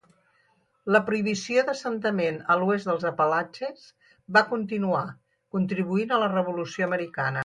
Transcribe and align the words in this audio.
La 0.93 1.01
prohibició 1.09 1.63
d'assentament 1.67 2.39
a 2.53 2.55
l'oest 2.61 2.89
dels 2.91 3.05
Apalatxes 3.09 3.83
va 4.39 4.43
continuar, 4.55 5.03
contribuint 5.57 6.15
a 6.15 6.19
la 6.25 6.31
Revolució 6.33 6.89
Americana. 6.89 7.37